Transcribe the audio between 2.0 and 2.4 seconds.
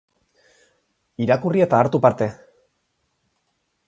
parte!